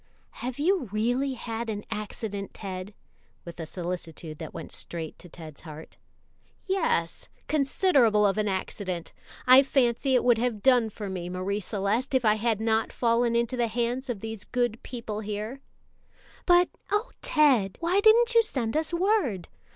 [0.41, 2.95] "Have you really had an accident, Ted?"
[3.45, 5.97] with a solicitude that went straight to Ted's heart.
[6.65, 9.13] "Yes, considerable of an accident.
[9.45, 13.35] I fancy it would have done for me, Marie Celeste, if I had not fallen
[13.35, 15.59] into the hands of these good people here."
[16.47, 19.49] "But oh, Ted," why didn't you send us word?